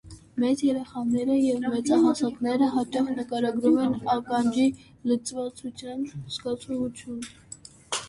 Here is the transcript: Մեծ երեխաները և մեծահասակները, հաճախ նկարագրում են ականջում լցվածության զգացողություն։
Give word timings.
Մեծ 0.43 0.61
երեխաները 0.67 1.35
և 1.41 1.67
մեծահասակները, 1.73 2.71
հաճախ 2.77 3.13
նկարագրում 3.19 3.79
են 3.85 3.95
ականջում 4.17 4.83
լցվածության 5.15 6.05
զգացողություն։ 6.15 7.27